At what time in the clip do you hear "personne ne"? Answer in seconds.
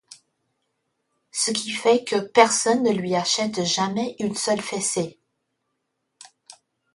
2.19-2.91